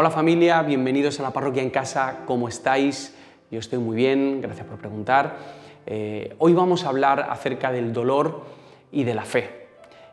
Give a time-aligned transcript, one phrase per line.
[0.00, 3.16] Hola familia, bienvenidos a la parroquia en casa, ¿cómo estáis?
[3.50, 5.36] Yo estoy muy bien, gracias por preguntar.
[5.86, 8.44] Eh, hoy vamos a hablar acerca del dolor
[8.92, 9.66] y de la fe.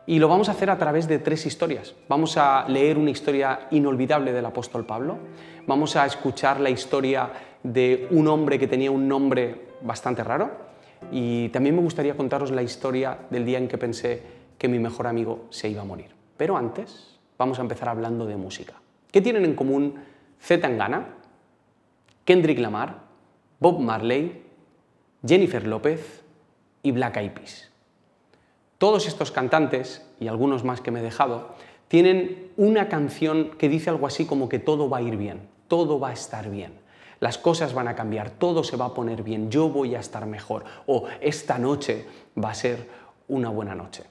[0.04, 1.94] Y lo vamos a hacer a través de tres historias.
[2.08, 5.18] Vamos a leer una historia inolvidable del apóstol Pablo,
[5.68, 7.30] vamos a escuchar la historia
[7.62, 10.50] de un hombre que tenía un nombre bastante raro
[11.12, 14.20] y también me gustaría contaros la historia del día en que pensé
[14.58, 16.10] que mi mejor amigo se iba a morir.
[16.36, 18.74] Pero antes vamos a empezar hablando de música.
[19.10, 19.94] ¿Qué tienen en común
[20.40, 21.14] Z Tangana,
[22.24, 23.02] Kendrick Lamar,
[23.60, 24.42] Bob Marley,
[25.26, 26.22] Jennifer López
[26.82, 27.70] y Black Eyed Peas?
[28.78, 31.54] Todos estos cantantes, y algunos más que me he dejado,
[31.88, 35.98] tienen una canción que dice algo así como que todo va a ir bien, todo
[35.98, 36.72] va a estar bien,
[37.20, 40.26] las cosas van a cambiar, todo se va a poner bien, yo voy a estar
[40.26, 42.06] mejor, o esta noche
[42.42, 42.88] va a ser
[43.28, 44.04] una buena noche.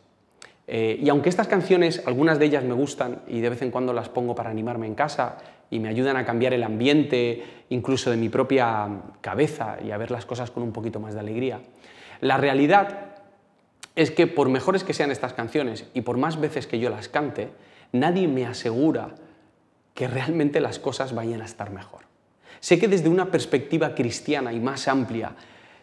[0.68, 3.94] Eh, y aunque estas canciones, algunas de ellas me gustan y de vez en cuando
[3.94, 5.38] las pongo para animarme en casa
[5.70, 8.88] y me ayudan a cambiar el ambiente, incluso de mi propia
[9.22, 11.62] cabeza y a ver las cosas con un poquito más de alegría,
[12.22, 13.16] la realidad
[13.95, 17.09] es que por mejores que sean estas canciones y por más veces que yo las
[17.09, 17.50] cante,
[17.92, 19.16] nadie me asegura
[19.94, 22.02] que realmente las cosas vayan a estar mejor.
[22.59, 25.36] Sé que desde una perspectiva cristiana y más amplia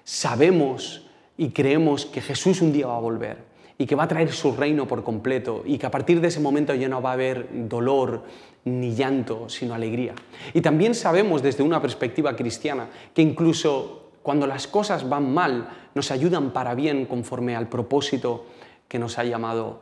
[0.05, 3.52] sabemos y creemos que Jesús un día va a volver,
[3.83, 6.39] y que va a traer su reino por completo y que a partir de ese
[6.39, 8.23] momento ya no va a haber dolor
[8.65, 10.15] ni llanto, sino alegría.
[10.55, 16.13] Y también sabemos desde una perspectiva cristiana que incluso cuando las cosas van mal, nos
[16.13, 18.47] ayudan para bien conforme al propósito
[18.87, 19.81] que nos ha llamado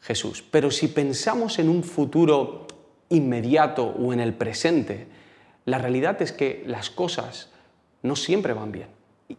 [0.00, 0.42] Jesús.
[0.50, 2.66] Pero si pensamos en un futuro
[3.10, 5.08] inmediato o en el presente,
[5.66, 7.50] la realidad es que las cosas
[8.02, 8.88] no siempre van bien.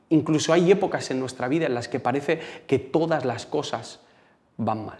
[0.10, 4.03] Incluso hay épocas en nuestra vida en las que parece que todas las cosas
[4.58, 5.00] van mal.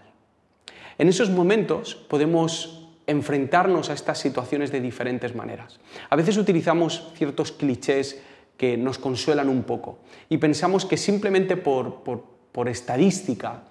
[0.98, 5.78] En esos momentos podemos enfrentarnos a estas situaciones de diferentes maneras.
[6.08, 8.20] A veces utilizamos ciertos clichés
[8.56, 12.02] que nos consuelan un poco y pensamos que simplemente por,
[12.68, 13.62] estadística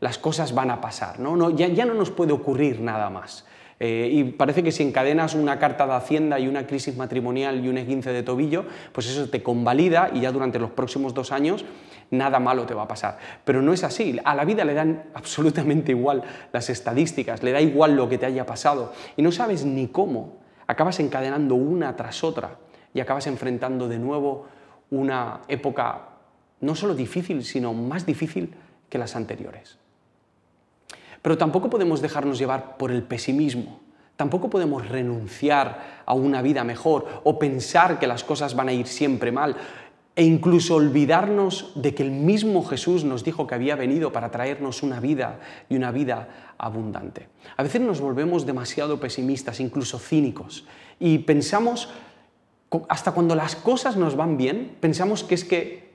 [0.00, 1.50] las cosas van a pasar, ¿no?
[1.50, 3.46] ya, ya no nos puede ocurrir nada más.
[3.80, 7.68] Eh, y parece que si encadenas una carta de Hacienda y una crisis matrimonial y
[7.68, 11.64] un esguince de tobillo, pues eso te convalida y ya durante los próximos dos años
[12.10, 13.18] nada malo te va a pasar.
[13.44, 14.18] Pero no es así.
[14.24, 18.26] A la vida le dan absolutamente igual las estadísticas, le da igual lo que te
[18.26, 20.38] haya pasado y no sabes ni cómo.
[20.66, 22.58] Acabas encadenando una tras otra
[22.94, 24.46] y acabas enfrentando de nuevo
[24.90, 26.08] una época
[26.60, 28.54] no solo difícil, sino más difícil
[28.88, 29.78] que las anteriores.
[31.24, 33.80] Pero tampoco podemos dejarnos llevar por el pesimismo.
[34.14, 38.86] Tampoco podemos renunciar a una vida mejor o pensar que las cosas van a ir
[38.86, 39.56] siempre mal
[40.14, 44.82] e incluso olvidarnos de que el mismo Jesús nos dijo que había venido para traernos
[44.82, 45.40] una vida
[45.70, 47.28] y una vida abundante.
[47.56, 50.66] A veces nos volvemos demasiado pesimistas, incluso cínicos,
[51.00, 51.88] y pensamos,
[52.90, 55.94] hasta cuando las cosas nos van bien, pensamos que es que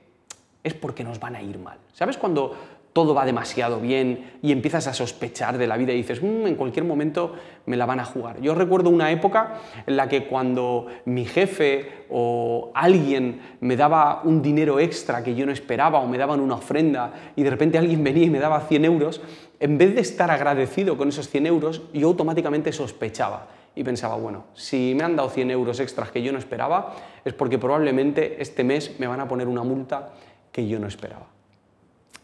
[0.64, 1.78] es porque nos van a ir mal.
[1.92, 6.22] ¿Sabes cuando todo va demasiado bien y empiezas a sospechar de la vida y dices,
[6.22, 7.34] mm, en cualquier momento
[7.66, 8.40] me la van a jugar.
[8.40, 9.54] Yo recuerdo una época
[9.86, 15.46] en la que cuando mi jefe o alguien me daba un dinero extra que yo
[15.46, 18.60] no esperaba o me daban una ofrenda y de repente alguien venía y me daba
[18.62, 19.20] 100 euros,
[19.60, 24.46] en vez de estar agradecido con esos 100 euros, yo automáticamente sospechaba y pensaba, bueno,
[24.54, 28.64] si me han dado 100 euros extras que yo no esperaba, es porque probablemente este
[28.64, 30.12] mes me van a poner una multa
[30.50, 31.39] que yo no esperaba.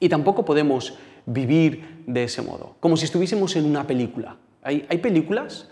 [0.01, 0.95] Y tampoco podemos
[1.27, 4.37] vivir de ese modo, como si estuviésemos en una película.
[4.63, 5.69] Hay, películas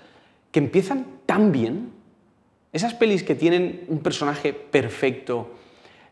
[0.52, 1.90] que empiezan tan bien,
[2.72, 5.50] esas pelis que tienen un personaje perfecto,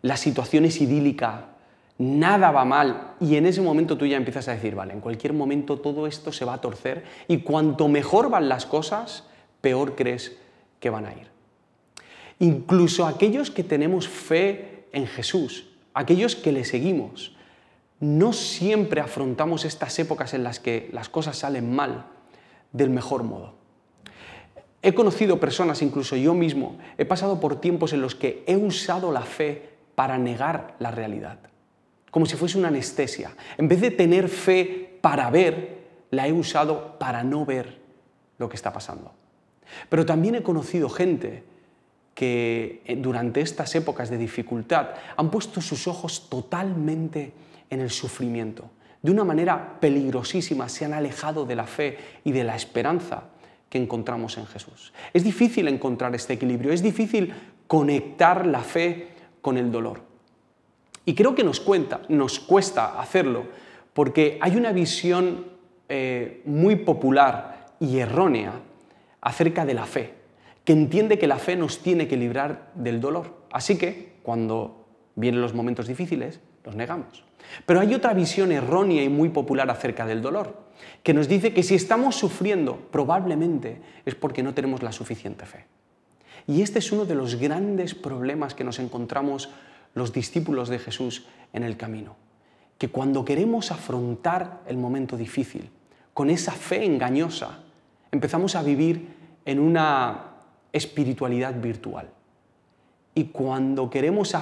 [0.01, 1.51] la situación es idílica,
[1.99, 5.33] nada va mal y en ese momento tú ya empiezas a decir, vale, en cualquier
[5.33, 9.25] momento todo esto se va a torcer y cuanto mejor van las cosas,
[9.61, 10.37] peor crees
[10.81, 11.29] que van a ir.
[12.41, 17.37] Incluso aquellos que tenemos fe en Jesús, aquellos que le seguimos,
[18.03, 22.07] no siempre afrontamos estas épocas en las que las cosas salen mal
[22.73, 23.55] del mejor modo.
[24.83, 29.13] He conocido personas, incluso yo mismo, he pasado por tiempos en los que he usado
[29.13, 31.39] la fe para negar la realidad,
[32.11, 33.37] como si fuese una anestesia.
[33.57, 37.79] En vez de tener fe para ver, la he usado para no ver
[38.37, 39.13] lo que está pasando.
[39.89, 41.45] Pero también he conocido gente
[42.17, 47.33] que eh, durante estas épocas de dificultad han puesto sus ojos totalmente
[47.73, 48.71] en el sufrimiento.
[49.01, 53.25] De una manera peligrosísima se han alejado de la fe y de la esperanza
[53.71, 54.93] que encontramos en Jesús.
[55.15, 57.33] Es difícil encontrar este equilibrio, es difícil
[57.67, 59.09] conectar la fe
[59.41, 60.03] con el dolor.
[61.07, 63.47] Y creo que nos, cuenta, nos cuesta hacerlo
[63.95, 65.47] porque hay una visión
[65.89, 68.53] eh, muy popular y errónea
[69.23, 70.15] acerca de la fe,
[70.65, 73.47] que entiende que la fe nos tiene que librar del dolor.
[73.51, 74.85] Así que cuando
[75.17, 77.25] vienen los momentos difíciles, los negamos.
[77.67, 80.57] Pero hay otra visión errónea y muy popular acerca del dolor,
[81.03, 85.67] que nos dice que si estamos sufriendo, probablemente es porque no tenemos la suficiente fe.
[86.47, 89.51] Y este es uno de los grandes problemas que nos encontramos
[89.95, 92.17] los discípulos de Jesús en el camino.
[92.79, 95.71] Que cuando queremos afrontar el momento difícil,
[96.15, 97.61] con esa fe engañosa,
[98.11, 99.09] empezamos a vivir
[99.45, 100.33] en una
[100.73, 102.09] espiritualidad virtual.
[103.15, 104.35] Y cuando queremos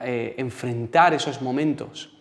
[0.00, 2.15] eh, enfrentar esos momentos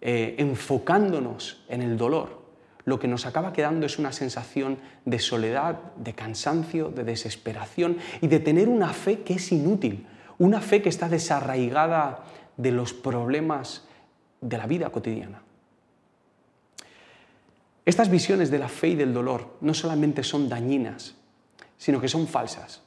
[0.00, 2.38] eh, enfocándonos en el dolor,
[2.84, 8.28] lo que nos acaba quedando es una sensación de soledad, de cansancio, de desesperación y
[8.28, 10.06] de tener una fe que es inútil,
[10.38, 12.24] una fe que está desarraigada
[12.56, 13.86] de los problemas
[14.40, 15.42] de la vida cotidiana.
[17.84, 21.14] Estas visiones de la fe y del dolor no solamente son dañinas,
[21.76, 22.82] sino que son falsas.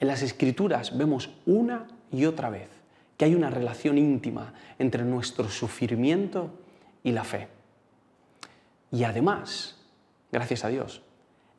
[0.00, 2.77] En las escrituras vemos una y otra vez
[3.18, 6.50] que hay una relación íntima entre nuestro sufrimiento
[7.02, 7.48] y la fe.
[8.90, 9.76] Y además,
[10.32, 11.02] gracias a Dios,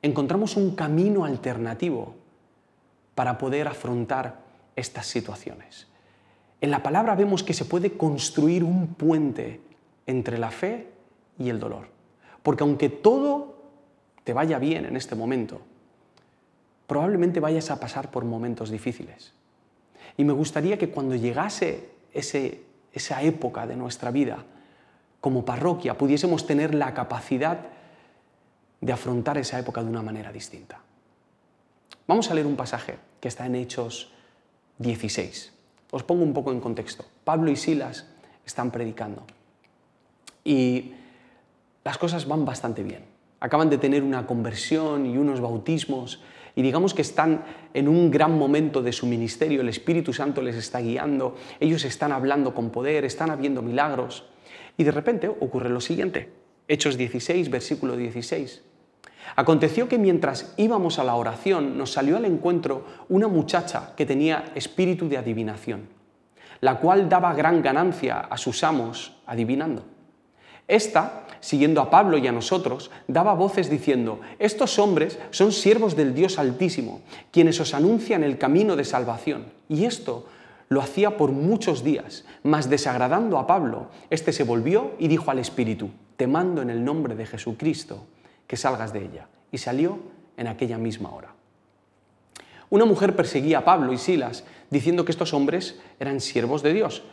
[0.02, 2.16] encontramos un camino alternativo
[3.14, 4.40] para poder afrontar
[4.78, 5.88] estas situaciones.
[6.62, 9.60] En la palabra vemos que se puede construir un puente
[10.08, 10.88] entre la fe
[11.38, 11.90] y el dolor.
[12.42, 13.58] Porque aunque todo
[14.24, 15.62] te vaya bien en este momento,
[16.88, 19.34] probablemente vayas a pasar por momentos difíciles.
[20.20, 24.44] Y me gustaría que cuando llegase esa época de nuestra vida,
[25.22, 27.68] como parroquia, pudiésemos tener la capacidad
[28.82, 30.82] de afrontar esa época de una manera distinta.
[32.06, 34.12] Vamos a leer un pasaje que está en Hechos
[34.80, 35.54] 16.
[35.90, 37.06] Os pongo un poco en contexto.
[37.24, 38.06] Pablo y Silas
[38.46, 39.24] están predicando
[40.44, 40.96] y
[41.86, 43.06] las cosas van bastante bien.
[43.40, 46.20] Acaban de tener una conversión y unos bautismos
[46.60, 50.58] y digamos que están en un gran momento de su ministerio, el Espíritu Santo les
[50.58, 54.26] está guiando, ellos están hablando con poder, están habiendo milagros
[54.76, 56.34] y de repente ocurre lo siguiente.
[56.68, 58.62] Hechos 16, versículo 16.
[59.38, 64.52] Aconteció que mientras íbamos a la oración nos salió al encuentro una muchacha que tenía
[64.54, 65.88] espíritu de adivinación,
[66.60, 69.86] la cual daba gran ganancia a sus amos adivinando.
[70.68, 76.14] Esta, siguiendo a Pablo y a nosotros, daba voces diciendo, estos hombres son siervos del
[76.14, 77.02] Dios Altísimo,
[77.32, 79.46] quienes os anuncian el camino de salvación.
[79.68, 80.28] Y esto
[80.70, 85.40] lo hacía por muchos días, mas desagradando a Pablo, éste se volvió y dijo al
[85.40, 88.06] Espíritu, te mando en el nombre de Jesucristo
[88.48, 89.28] que salgas de ella.
[89.52, 90.00] Y salió
[90.38, 91.34] en aquella misma hora.
[92.70, 97.04] Una mujer perseguía a Pablo y Silas, diciendo que estos hombres eran siervos de Dios,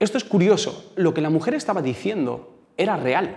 [0.00, 3.36] esto es curioso, lo que la mujer estaba diciendo era real,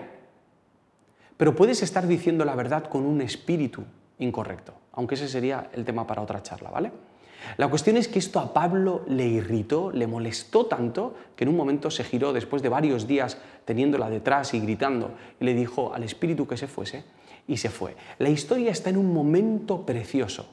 [1.36, 3.84] pero puedes estar diciendo la verdad con un espíritu
[4.20, 6.92] incorrecto, aunque ese sería el tema para otra charla, ¿vale?
[7.58, 11.58] La cuestión es que esto a Pablo le irritó, le molestó tanto, que en un
[11.58, 15.12] momento se giró después de varios días teniéndola detrás y gritando,
[15.42, 17.04] y le dijo al espíritu que se fuese,
[17.46, 17.98] y se fue.
[18.20, 20.48] La historia está en un momento precioso,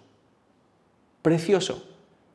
[1.23, 1.87] precioso,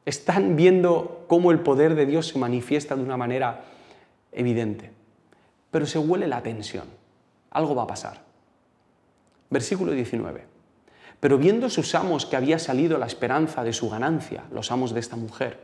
[0.05, 3.65] están viendo cómo el poder de Dios se manifiesta de una manera
[4.31, 4.91] evidente.
[5.75, 6.85] Pero se huele la tensión.
[7.51, 8.21] Algo va a pasar.
[9.49, 10.45] Versículo 19.
[11.19, 15.01] Pero viendo sus amos que había salido la esperanza de su ganancia, los amos de
[15.01, 15.59] esta mujer,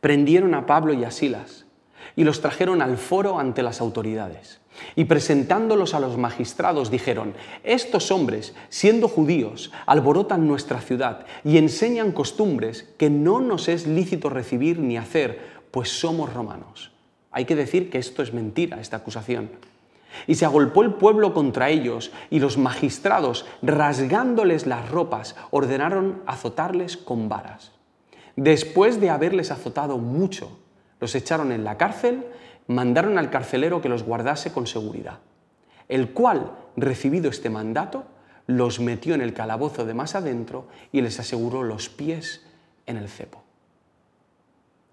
[0.00, 1.66] prendieron a Pablo y a Silas
[2.16, 4.60] y los trajeron al foro ante las autoridades.
[4.96, 12.10] Y presentándolos a los magistrados dijeron, estos hombres, siendo judíos, alborotan nuestra ciudad y enseñan
[12.10, 16.95] costumbres que no nos es lícito recibir ni hacer, pues somos romanos.
[17.36, 19.50] Hay que decir que esto es mentira, esta acusación.
[20.26, 26.96] Y se agolpó el pueblo contra ellos, y los magistrados, rasgándoles las ropas, ordenaron azotarles
[26.96, 27.72] con varas.
[28.36, 30.58] Después de haberles azotado mucho,
[30.98, 32.24] los echaron en la cárcel
[32.68, 35.18] mandaron al carcelero que los guardase con seguridad,
[35.90, 38.06] el cual, recibido este mandato,
[38.46, 42.46] los metió en el calabozo de más adentro y les aseguró los pies
[42.86, 43.42] en el cepo.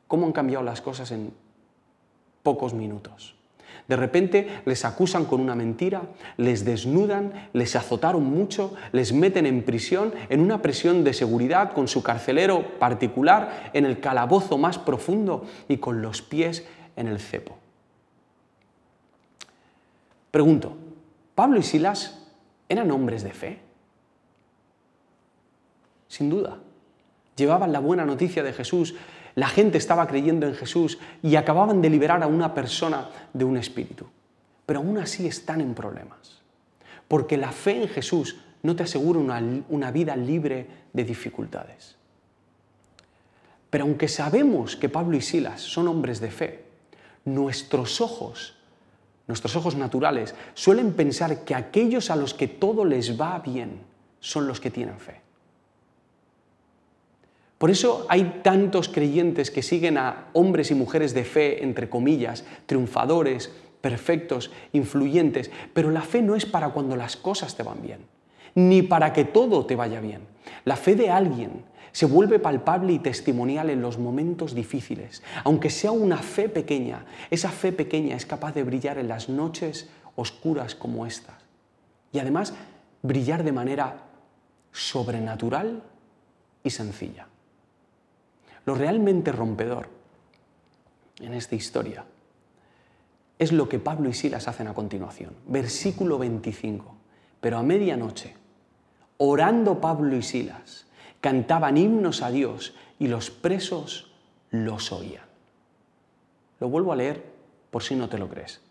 [0.10, 1.32] ¿Cómo han cambiado las cosas en
[2.44, 3.36] pocos minutos?
[3.88, 6.04] De repente les acusan con una mentira,
[6.38, 11.88] les desnudan, les azotaron mucho, les meten en prisión, en una prisión de seguridad con
[11.88, 17.58] su carcelero particular, en el calabozo más profundo y con los pies en el cepo.
[20.32, 20.78] Pregunto,
[21.36, 22.26] ¿Pablo y Silas
[22.70, 23.60] eran hombres de fe?
[26.08, 26.58] Sin duda.
[27.36, 28.96] Llevaban la buena noticia de Jesús,
[29.36, 33.58] la gente estaba creyendo en Jesús y acababan de liberar a una persona de un
[33.58, 34.06] espíritu.
[34.66, 36.42] Pero aún así están en problemas.
[37.08, 41.96] Porque la fe en Jesús no te asegura una, una vida libre de dificultades.
[43.70, 46.64] Pero aunque sabemos que Pablo y Silas son hombres de fe,
[47.26, 48.56] nuestros ojos,
[49.28, 53.82] nuestros ojos naturales, suelen pensar que aquellos a los que todo les va bien
[54.20, 55.23] son los que tienen fe.
[57.64, 62.44] Por eso hay tantos creyentes que siguen a hombres y mujeres de fe, entre comillas,
[62.66, 68.00] triunfadores, perfectos, influyentes, pero la fe no es para cuando las cosas te van bien,
[68.54, 70.24] ni para que todo te vaya bien.
[70.66, 75.24] La fe de alguien se vuelve palpable y testimonial en los momentos difíciles.
[75.46, 79.90] Aunque sea una fe pequeña, esa fe pequeña es capaz de brillar en las noches
[80.18, 81.38] oscuras como estas.
[82.12, 82.56] Y además,
[83.04, 84.00] brillar de manera
[84.74, 85.82] sobrenatural
[86.62, 87.28] y sencilla.
[88.66, 89.90] Lo realmente rompedor
[91.20, 92.06] en esta historia
[93.40, 95.36] es lo que Pablo y Silas hacen a continuación.
[95.48, 96.96] Versículo 25.
[97.42, 98.36] Pero a medianoche,
[99.18, 100.88] orando Pablo y Silas,
[101.20, 104.14] cantaban himnos a Dios y los presos
[104.50, 105.26] los oían.
[106.60, 107.24] Lo vuelvo a leer
[107.70, 108.62] por si no te lo crees.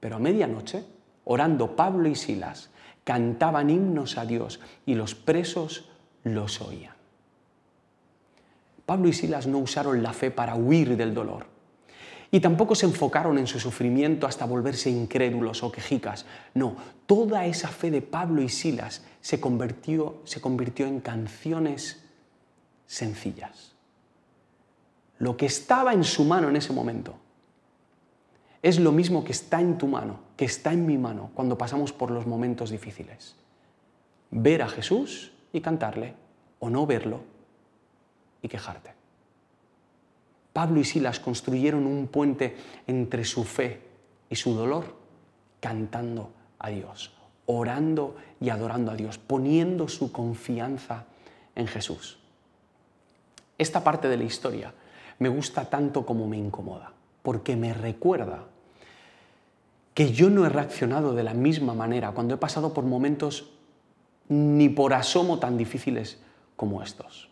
[0.00, 0.84] Pero a medianoche,
[1.24, 2.70] orando Pablo y Silas,
[3.04, 5.88] cantaban himnos a Dios y los presos
[6.24, 7.01] los oían.
[8.86, 11.46] Pablo y Silas no usaron la fe para huir del dolor.
[12.30, 16.24] Y tampoco se enfocaron en su sufrimiento hasta volverse incrédulos o quejicas.
[16.54, 22.02] No, toda esa fe de Pablo y Silas se convirtió, se convirtió en canciones
[22.86, 23.72] sencillas.
[25.18, 27.16] Lo que estaba en su mano en ese momento
[28.62, 31.92] es lo mismo que está en tu mano, que está en mi mano cuando pasamos
[31.92, 33.36] por los momentos difíciles.
[34.30, 36.14] Ver a Jesús y cantarle,
[36.60, 37.20] o no verlo
[38.42, 38.92] y quejarte.
[40.52, 42.56] Pablo y Silas construyeron un puente
[42.86, 43.80] entre su fe
[44.28, 44.94] y su dolor,
[45.60, 47.12] cantando a Dios,
[47.46, 51.06] orando y adorando a Dios, poniendo su confianza
[51.54, 52.18] en Jesús.
[53.56, 54.74] Esta parte de la historia
[55.18, 58.44] me gusta tanto como me incomoda, porque me recuerda
[59.94, 63.50] que yo no he reaccionado de la misma manera cuando he pasado por momentos
[64.28, 66.18] ni por asomo tan difíciles
[66.56, 67.31] como estos.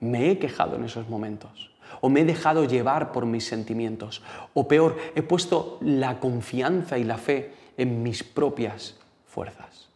[0.00, 4.22] Me he quejado en esos momentos o me he dejado llevar por mis sentimientos,
[4.54, 9.88] o peor, he puesto la confianza y la fe en mis propias fuerzas.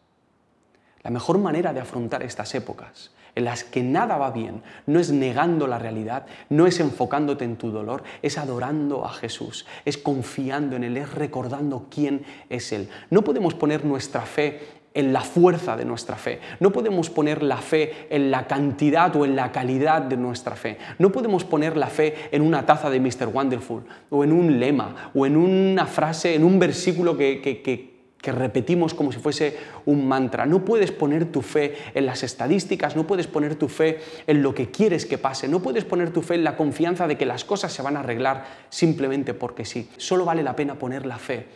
[1.02, 5.12] La mejor manera de afrontar estas épocas en las que nada va bien, no es
[5.12, 10.74] negando la realidad, no es enfocándote en tu dolor, es adorando a Jesús, es confiando
[10.76, 12.88] en Él, es recordando quién es Él.
[13.08, 16.40] No podemos poner nuestra fe en la fuerza de nuestra fe.
[16.58, 20.78] No podemos poner la fe en la cantidad o en la calidad de nuestra fe.
[20.98, 23.28] No podemos poner la fe en una taza de Mr.
[23.32, 27.90] Wonderful o en un lema o en una frase, en un versículo que, que,
[28.22, 29.56] repetimos como si fuese
[29.86, 30.44] un mantra.
[30.44, 34.54] No puedes poner tu fe en las estadísticas, no puedes poner tu fe en lo
[34.54, 37.44] que quieres que pase, no puedes poner tu fe en la confianza de que las
[37.44, 39.88] cosas se van a arreglar simplemente porque sí.
[39.96, 41.46] Solo vale la pena poner la fe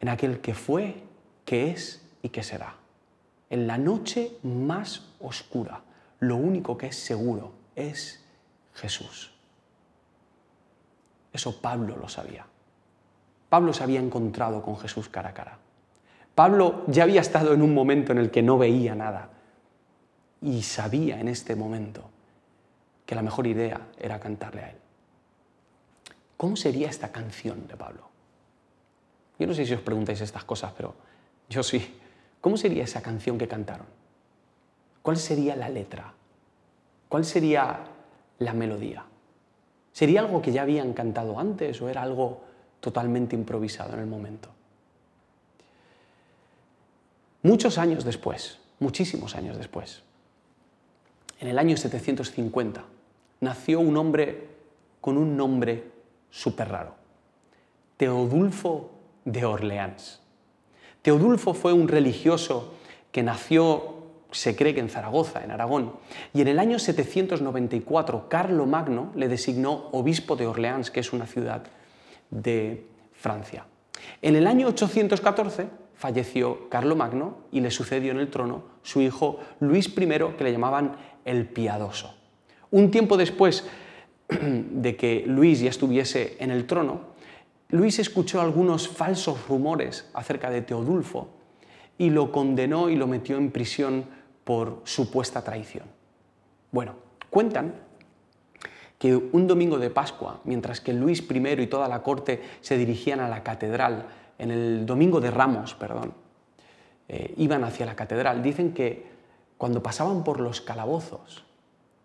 [0.00, 0.96] en aquel que fue,
[1.44, 2.74] que es y que será.
[3.50, 5.82] En la noche más oscura,
[6.20, 8.24] lo único que es seguro es
[8.74, 9.32] Jesús.
[11.32, 12.46] Eso Pablo lo sabía.
[13.48, 15.58] Pablo se había encontrado con Jesús cara a cara.
[16.34, 19.28] Pablo ya había estado en un momento en el que no veía nada
[20.40, 22.08] y sabía en este momento
[23.04, 24.76] que la mejor idea era cantarle a él.
[26.36, 28.08] ¿Cómo sería esta canción de Pablo?
[29.38, 30.94] Yo no sé si os preguntáis estas cosas, pero
[31.48, 31.98] yo sí.
[32.42, 33.86] ¿Cómo sería esa canción que cantaron?
[35.00, 36.12] ¿Cuál sería la letra?
[37.08, 37.84] ¿Cuál sería
[38.40, 39.04] la melodía?
[39.92, 42.42] ¿Sería algo que ya habían cantado antes o era algo
[42.80, 44.48] totalmente improvisado en el momento?
[47.44, 50.02] Muchos años después, muchísimos años después,
[51.38, 52.84] en el año 750,
[53.40, 54.48] nació un hombre
[55.00, 55.92] con un nombre
[56.28, 56.94] súper raro,
[57.96, 58.90] Teodulfo
[59.24, 60.21] de Orleans.
[61.02, 62.74] Teodulfo fue un religioso
[63.10, 63.96] que nació,
[64.30, 65.92] se cree que en Zaragoza, en Aragón,
[66.32, 71.26] y en el año 794 Carlo Magno le designó obispo de Orleans, que es una
[71.26, 71.64] ciudad
[72.30, 73.66] de Francia.
[74.22, 79.38] En el año 814 falleció Carlo Magno y le sucedió en el trono su hijo
[79.60, 82.14] Luis I, que le llamaban el Piadoso.
[82.70, 83.64] Un tiempo después
[84.28, 87.11] de que Luis ya estuviese en el trono,
[87.72, 91.30] Luis escuchó algunos falsos rumores acerca de Teodulfo
[91.96, 94.04] y lo condenó y lo metió en prisión
[94.44, 95.86] por supuesta traición.
[96.70, 96.96] Bueno,
[97.30, 97.74] cuentan
[98.98, 103.20] que un domingo de Pascua, mientras que Luis I y toda la corte se dirigían
[103.20, 104.04] a la catedral,
[104.38, 106.12] en el domingo de Ramos, perdón,
[107.08, 109.06] eh, iban hacia la catedral, dicen que
[109.56, 111.46] cuando pasaban por los calabozos,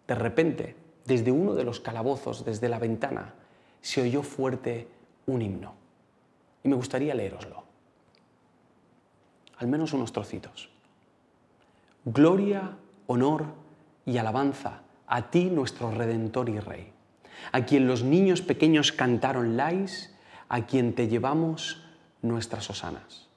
[0.08, 3.34] de repente, desde uno de los calabozos, desde la ventana,
[3.82, 4.96] se oyó fuerte
[5.28, 5.74] un himno.
[6.64, 7.64] Y me gustaría leeroslo.
[9.58, 10.70] Al menos unos trocitos.
[12.06, 13.46] Gloria, honor
[14.06, 16.92] y alabanza a ti, nuestro Redentor y Rey,
[17.52, 20.14] a quien los niños pequeños cantaron lais,
[20.50, 21.84] a quien te llevamos
[22.22, 23.28] nuestras osanas.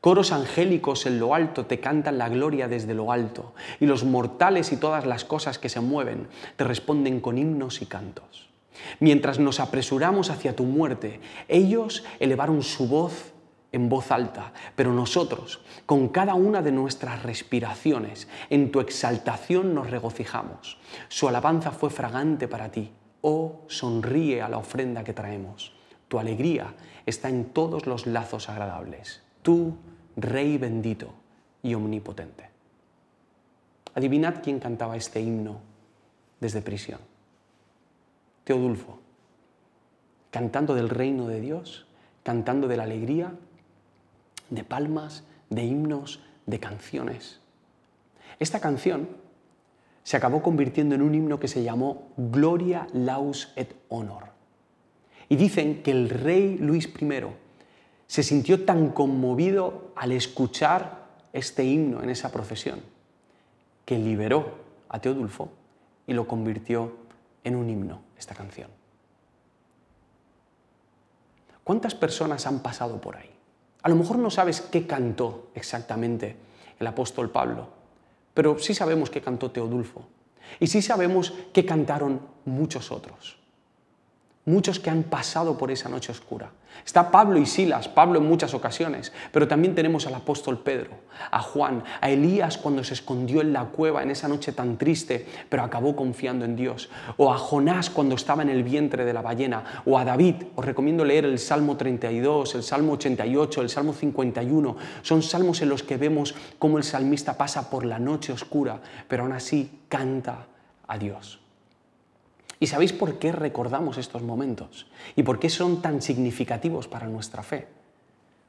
[0.00, 4.72] Coros angélicos en lo alto te cantan la gloria desde lo alto, y los mortales
[4.72, 8.51] y todas las cosas que se mueven te responden con himnos y cantos.
[9.00, 13.32] Mientras nos apresuramos hacia tu muerte, ellos elevaron su voz
[13.72, 19.90] en voz alta, pero nosotros, con cada una de nuestras respiraciones, en tu exaltación nos
[19.90, 20.78] regocijamos.
[21.08, 22.92] Su alabanza fue fragante para ti.
[23.22, 25.72] Oh, sonríe a la ofrenda que traemos.
[26.08, 26.74] Tu alegría
[27.06, 29.22] está en todos los lazos agradables.
[29.40, 29.76] Tú,
[30.16, 31.14] Rey bendito
[31.62, 32.50] y omnipotente.
[33.94, 35.60] Adivinad quién cantaba este himno
[36.40, 37.11] desde prisión.
[38.44, 38.98] Teodulfo,
[40.30, 41.86] cantando del reino de Dios,
[42.22, 43.34] cantando de la alegría,
[44.50, 47.40] de palmas, de himnos, de canciones.
[48.38, 49.08] Esta canción
[50.02, 54.24] se acabó convirtiendo en un himno que se llamó Gloria, Laus et Honor.
[55.28, 57.08] Y dicen que el rey Luis I
[58.06, 62.80] se sintió tan conmovido al escuchar este himno en esa procesión
[63.84, 64.58] que liberó
[64.88, 65.48] a Teodulfo
[66.06, 66.96] y lo convirtió
[67.44, 68.70] en un himno, esta canción.
[71.64, 73.30] ¿Cuántas personas han pasado por ahí?
[73.82, 76.36] A lo mejor no sabes qué cantó exactamente
[76.78, 77.68] el apóstol Pablo,
[78.34, 80.04] pero sí sabemos qué cantó Teodulfo
[80.60, 83.41] y sí sabemos qué cantaron muchos otros
[84.44, 86.50] muchos que han pasado por esa noche oscura.
[86.84, 90.90] Está Pablo y Silas, Pablo en muchas ocasiones, pero también tenemos al apóstol Pedro,
[91.30, 95.26] a Juan, a Elías cuando se escondió en la cueva en esa noche tan triste,
[95.48, 99.22] pero acabó confiando en Dios, o a Jonás cuando estaba en el vientre de la
[99.22, 100.36] ballena, o a David.
[100.56, 104.76] Os recomiendo leer el Salmo 32, el Salmo 88, el Salmo 51.
[105.02, 109.22] Son salmos en los que vemos cómo el salmista pasa por la noche oscura, pero
[109.22, 110.46] aún así canta
[110.88, 111.41] a Dios.
[112.62, 114.86] ¿Y sabéis por qué recordamos estos momentos?
[115.16, 117.66] ¿Y por qué son tan significativos para nuestra fe?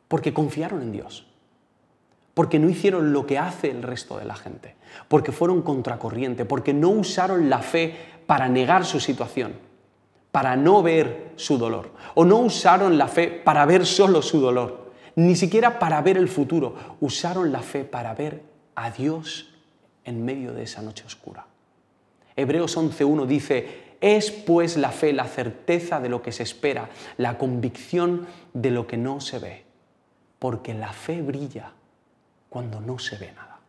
[0.08, 1.26] Porque confiaron en Dios.
[2.36, 4.76] Porque no hicieron lo que hace el resto de la gente.
[5.08, 6.45] Porque fueron contracorriente.
[6.45, 7.95] Porque no usaron la fe
[8.28, 9.54] para negar su situación.
[10.32, 11.89] Para no ver su dolor.
[12.13, 14.91] O no usaron la fe para ver solo su dolor.
[15.15, 16.76] Ni siquiera para ver el futuro.
[16.99, 18.43] Usaron la fe para ver
[18.76, 19.56] a Dios
[20.06, 21.47] en medio de esa noche oscura.
[22.36, 27.38] Hebreos 11.1 dice, es pues la fe la certeza de lo que se espera, la
[27.38, 29.63] convicción de lo que no se ve,
[30.39, 31.72] porque la fe brilla
[32.50, 33.62] cuando no se ve nada.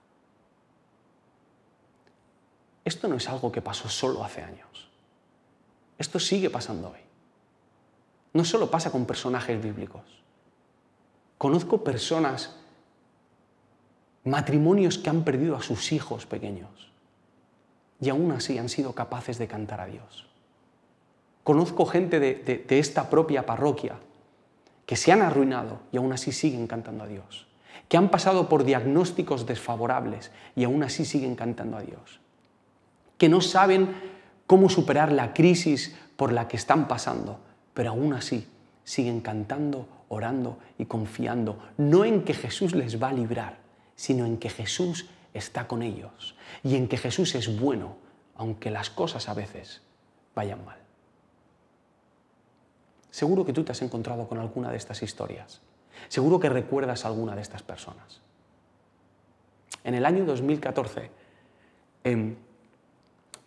[2.84, 4.90] Esto no es algo que pasó solo hace años.
[5.98, 7.00] Esto sigue pasando hoy.
[8.32, 10.02] No solo pasa con personajes bíblicos.
[11.38, 12.56] Conozco personas,
[14.24, 16.93] matrimonios que han perdido a sus hijos pequeños
[18.00, 20.26] y aún así han sido capaces de cantar a Dios.
[21.42, 23.96] Conozco gente de, esta propia parroquia
[24.86, 27.46] que se han arruinado y aún así siguen cantando a Dios,
[27.88, 32.20] que han pasado por diagnósticos desfavorables y aún así siguen cantando a Dios,
[33.18, 33.94] que no saben
[34.46, 37.40] cómo superar la crisis por la que están pasando,
[37.74, 38.48] pero aún así
[38.84, 43.58] siguen cantando, orando y confiando, no en que Jesús les va a librar,
[43.96, 47.96] sino en que Jesús está con ellos y en que Jesús es bueno,
[48.36, 49.82] aunque las cosas a veces
[50.34, 50.78] vayan mal.
[53.10, 55.60] Seguro que tú te has encontrado con alguna de estas historias.
[56.08, 58.20] Seguro que recuerdas alguna de estas personas.
[59.84, 61.10] En el año 2014
[62.02, 62.34] em,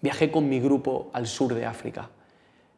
[0.01, 2.09] viajé con mi grupo al sur de África.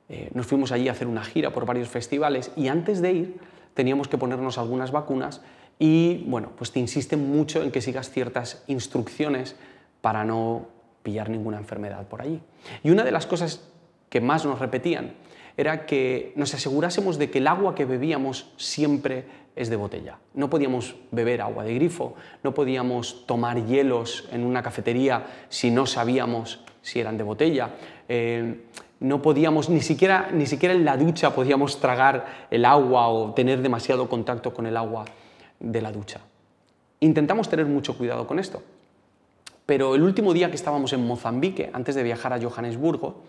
[0.07, 3.39] Eh, nos fuimos allí a hacer una gira por varios festivales y antes de ir
[3.73, 5.41] teníamos que ponernos algunas vacunas
[5.79, 9.55] y bueno, pues te insisten mucho en que sigas ciertas instrucciones
[10.01, 10.67] para no
[11.01, 12.41] pillar ninguna enfermedad por allí.
[12.83, 13.63] Y una de las cosas
[14.09, 15.13] que más nos repetían
[15.55, 20.17] era que nos asegurásemos de que el agua que bebíamos siempre es de botella.
[20.33, 25.85] No podíamos beber agua de grifo, no podíamos tomar hielos en una cafetería si no
[25.85, 27.71] sabíamos si eran de botella.
[28.07, 28.65] Eh,
[28.99, 33.61] no podíamos, ni siquiera, ni siquiera en la ducha podíamos tragar el agua o tener
[33.61, 35.05] demasiado contacto con el agua
[35.59, 36.21] de la ducha.
[36.99, 38.61] Intentamos tener mucho cuidado con esto,
[39.65, 43.21] pero el último día que estábamos en Mozambique, antes de viajar a Johannesburgo,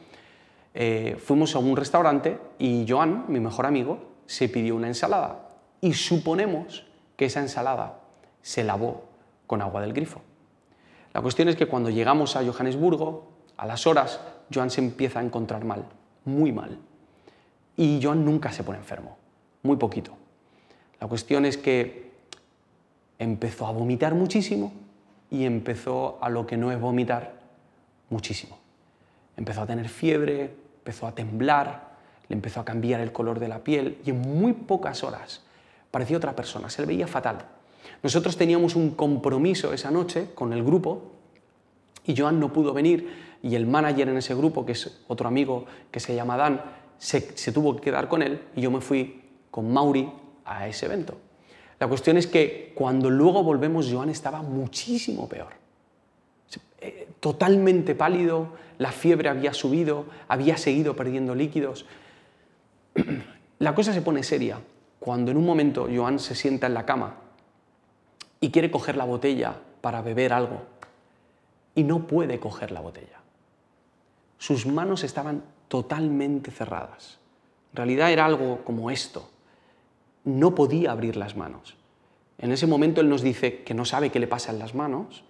[0.74, 5.48] eh, fuimos a un restaurante y Joan, mi mejor amigo, se pidió una ensalada.
[5.80, 8.00] Y suponemos que esa ensalada
[8.42, 9.04] se lavó
[9.46, 10.22] con agua del grifo.
[11.12, 14.20] La cuestión es que cuando llegamos a Johannesburgo, a las horas,
[14.52, 15.84] Joan se empieza a encontrar mal,
[16.24, 16.78] muy mal.
[17.76, 19.18] Y Joan nunca se pone enfermo,
[19.62, 20.16] muy poquito.
[21.00, 22.09] La cuestión es que
[23.20, 24.72] empezó a vomitar muchísimo
[25.30, 27.34] y empezó a lo que no es vomitar
[28.08, 28.58] muchísimo.
[29.36, 31.90] Empezó a tener fiebre, empezó a temblar,
[32.28, 35.42] le empezó a cambiar el color de la piel y en muy pocas horas
[35.90, 37.44] parecía otra persona, se le veía fatal.
[38.02, 41.12] Nosotros teníamos un compromiso esa noche con el grupo
[42.06, 45.66] y Joan no pudo venir y el manager en ese grupo, que es otro amigo
[45.90, 46.62] que se llama Dan,
[46.96, 50.10] se, se tuvo que quedar con él y yo me fui con Mauri
[50.46, 51.18] a ese evento.
[51.80, 55.48] La cuestión es que cuando luego volvemos, Joan estaba muchísimo peor.
[56.80, 61.86] Eh, totalmente pálido, la fiebre había subido, había seguido perdiendo líquidos.
[63.58, 64.58] La cosa se pone seria
[64.98, 67.16] cuando en un momento Joan se sienta en la cama
[68.40, 70.62] y quiere coger la botella para beber algo
[71.74, 73.20] y no puede coger la botella.
[74.38, 77.18] Sus manos estaban totalmente cerradas.
[77.72, 79.28] En realidad era algo como esto.
[80.38, 81.76] No podía abrir las manos.
[82.38, 85.24] En ese momento él nos dice que no sabe qué le pasa en las manos.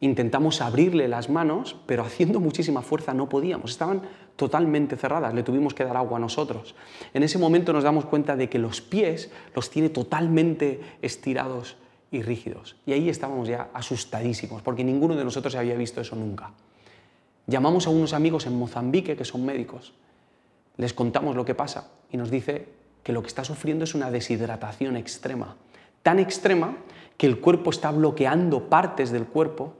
[0.00, 3.72] Intentamos abrirle las manos, pero haciendo muchísima fuerza no podíamos.
[3.72, 4.02] Estaban
[4.36, 6.74] totalmente cerradas, le tuvimos que dar agua a nosotros.
[7.12, 11.76] En ese momento nos damos cuenta de que los pies los tiene totalmente estirados
[12.10, 12.76] y rígidos.
[12.86, 16.52] Y ahí estábamos ya asustadísimos, porque ninguno de nosotros había visto eso nunca.
[17.46, 19.92] Llamamos a unos amigos en Mozambique que son médicos,
[20.76, 22.68] les contamos lo que pasa y nos dice
[23.08, 25.56] que lo que está sufriendo es una deshidratación extrema,
[26.02, 26.76] tan extrema
[27.16, 29.72] que el cuerpo está bloqueando partes del cuerpo,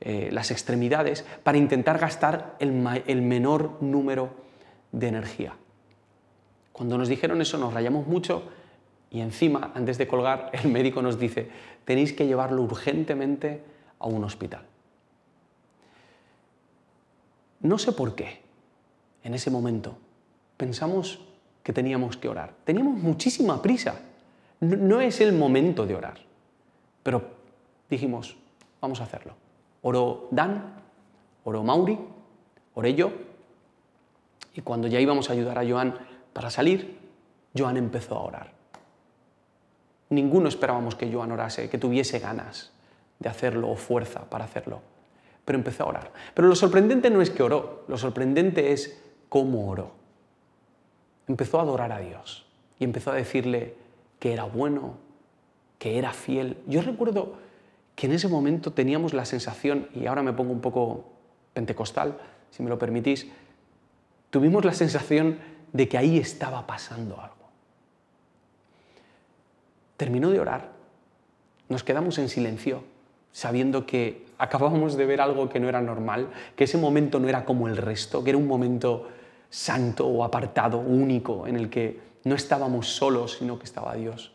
[0.00, 4.30] eh, las extremidades, para intentar gastar el, el menor número
[4.92, 5.54] de energía.
[6.70, 8.44] Cuando nos dijeron eso nos rayamos mucho
[9.10, 11.50] y encima, antes de colgar, el médico nos dice,
[11.84, 13.64] tenéis que llevarlo urgentemente
[13.98, 14.62] a un hospital.
[17.62, 18.42] No sé por qué,
[19.24, 19.98] en ese momento,
[20.56, 21.26] pensamos
[21.62, 22.54] que teníamos que orar.
[22.64, 24.00] Teníamos muchísima prisa.
[24.60, 26.18] No, es el momento de orar.
[27.02, 27.22] Pero
[27.88, 28.36] dijimos,
[28.80, 29.34] vamos a hacerlo.
[29.82, 30.74] Oró Dan,
[31.44, 31.98] oró Mauri,
[32.74, 33.12] oré yo.
[34.54, 35.94] Y cuando ya íbamos a ayudar a Joan
[36.32, 36.98] para salir,
[37.56, 38.52] Joan empezó a orar.
[40.10, 42.72] Ninguno esperábamos que Joan orase, que tuviese ganas
[43.18, 44.80] de hacerlo o fuerza para hacerlo.
[45.44, 46.12] Pero empezó a orar.
[46.34, 49.99] Pero lo sorprendente no es que oró, lo sorprendente es cómo oró.
[51.30, 52.44] Empezó a adorar a Dios
[52.80, 53.76] y empezó a decirle
[54.18, 54.94] que era bueno,
[55.78, 56.56] que era fiel.
[56.66, 57.34] Yo recuerdo
[57.94, 61.04] que en ese momento teníamos la sensación, y ahora me pongo un poco
[61.54, 62.18] pentecostal,
[62.50, 63.28] si me lo permitís,
[64.30, 65.38] tuvimos la sensación
[65.72, 67.36] de que ahí estaba pasando algo.
[69.96, 70.72] Terminó de orar,
[71.68, 72.82] nos quedamos en silencio,
[73.30, 77.44] sabiendo que acabábamos de ver algo que no era normal, que ese momento no era
[77.44, 79.06] como el resto, que era un momento
[79.50, 84.32] santo o apartado, único, en el que no estábamos solos, sino que estaba Dios.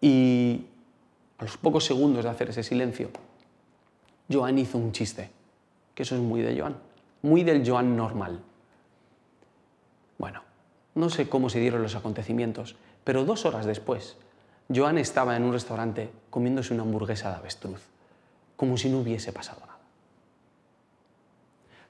[0.00, 0.66] Y
[1.38, 3.10] a los pocos segundos de hacer ese silencio,
[4.30, 5.30] Joan hizo un chiste,
[5.94, 6.76] que eso es muy de Joan,
[7.22, 8.40] muy del Joan normal.
[10.18, 10.42] Bueno,
[10.94, 14.16] no sé cómo se dieron los acontecimientos, pero dos horas después,
[14.72, 17.80] Joan estaba en un restaurante comiéndose una hamburguesa de avestruz,
[18.56, 19.67] como si no hubiese pasado.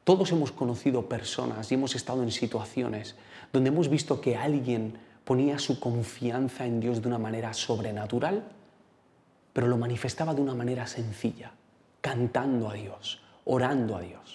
[0.09, 3.15] Todos hemos conocido personas y hemos estado en situaciones
[3.53, 8.43] donde hemos visto que alguien ponía su confianza en Dios de una manera sobrenatural,
[9.53, 11.53] pero lo manifestaba de una manera sencilla,
[12.01, 14.35] cantando a Dios, orando a Dios.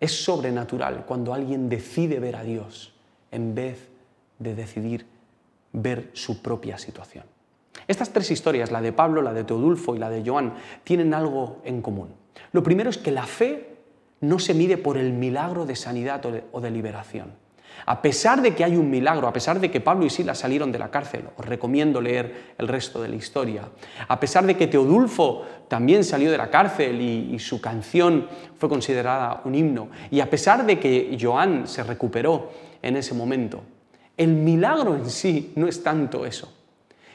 [0.00, 2.94] Es sobrenatural cuando alguien decide ver a Dios
[3.30, 3.90] en vez
[4.38, 5.06] de decidir
[5.74, 7.26] ver su propia situación.
[7.86, 11.60] Estas tres historias, la de Pablo, la de Teodulfo y la de Joan, tienen algo
[11.64, 12.14] en común.
[12.52, 13.73] Lo primero es que la fe
[14.28, 17.32] no se mide por el milagro de sanidad o de, liberación.
[17.86, 20.72] A pesar de que hay un milagro, a pesar de que Pablo y Silas salieron
[20.72, 23.68] de la cárcel, os recomiendo leer el resto de la historia,
[24.08, 28.68] a pesar de que Teodulfo también salió de la cárcel y, y su canción fue
[28.68, 33.62] considerada un himno, y a pesar de que Joan se recuperó en ese momento,
[34.16, 36.52] el milagro en sí no es tanto eso,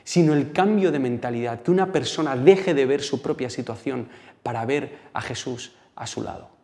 [0.04, 4.10] sino el cambio de mentalidad, que una persona deje de ver su propia situación
[4.44, 6.59] para ver a Jesús a su lado.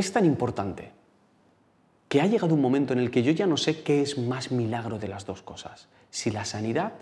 [0.00, 0.92] Es tan importante
[2.08, 4.50] que ha llegado un momento en el que yo ya no sé qué es más
[4.50, 6.94] milagro de las dos cosas, si la sanidad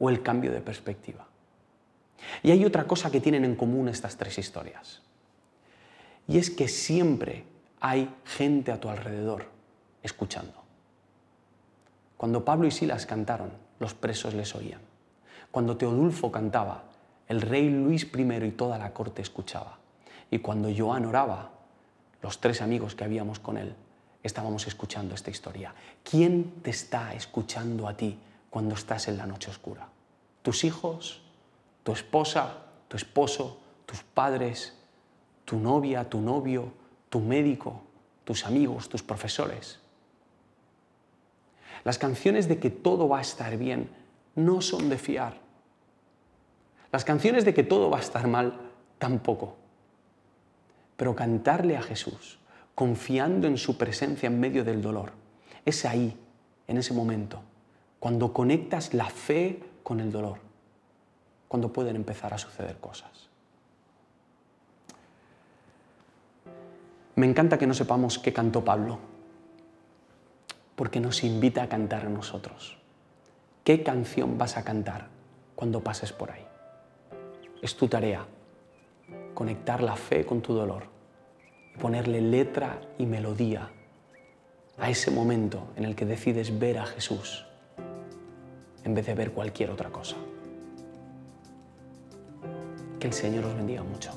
[0.00, 1.28] o el cambio de perspectiva.
[2.42, 5.00] Y hay otra cosa que tienen en común estas tres historias,
[6.26, 7.44] y es que siempre
[7.78, 9.46] hay gente a tu alrededor
[10.02, 10.64] escuchando.
[12.16, 14.80] Cuando Pablo y Silas cantaron, los presos les oían.
[15.52, 16.82] Cuando Teodulfo cantaba,
[17.28, 19.78] el rey Luis I y toda la corte escuchaba.
[20.32, 21.59] Y cuando Joan oraba,
[22.22, 23.74] los tres amigos que habíamos con él
[24.22, 25.74] estábamos escuchando esta historia.
[26.02, 28.18] ¿Quién te está escuchando a ti
[28.50, 29.88] cuando estás en la noche oscura?
[30.42, 31.22] ¿Tus hijos?
[31.82, 32.58] ¿Tu esposa?
[32.88, 33.58] ¿Tu esposo?
[33.86, 34.74] ¿Tus padres?
[35.44, 36.08] ¿Tu novia?
[36.08, 36.72] ¿Tu novio?
[37.08, 37.82] ¿Tu médico?
[38.24, 38.88] ¿Tus amigos?
[38.88, 39.78] ¿Tus profesores?
[41.84, 43.88] Las canciones de que todo va a estar bien
[44.34, 45.38] no son de fiar.
[46.92, 48.54] Las canciones de que todo va a estar mal
[48.98, 49.56] tampoco.
[51.00, 52.38] Pero cantarle a Jesús,
[52.74, 55.12] confiando en su presencia en medio del dolor,
[55.64, 56.14] es ahí,
[56.68, 57.40] en ese momento,
[57.98, 60.40] cuando conectas la fe con el dolor,
[61.48, 63.30] cuando pueden empezar a suceder cosas.
[67.14, 68.98] Me encanta que no sepamos qué cantó Pablo,
[70.76, 72.76] porque nos invita a cantar a nosotros.
[73.64, 75.08] ¿Qué canción vas a cantar
[75.54, 76.44] cuando pases por ahí?
[77.62, 78.26] Es tu tarea
[79.34, 80.84] conectar la fe con tu dolor
[81.74, 83.70] y ponerle letra y melodía
[84.78, 87.46] a ese momento en el que decides ver a Jesús
[88.84, 90.16] en vez de ver cualquier otra cosa.
[92.98, 94.10] Que el Señor os bendiga mucho.